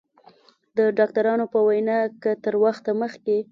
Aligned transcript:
د 0.77 0.79
ډاکترانو 0.97 1.45
په 1.53 1.59
وینا 1.67 1.99
که 2.21 2.31
تر 2.43 2.55
وخته 2.63 2.91
مخکې 3.01 3.37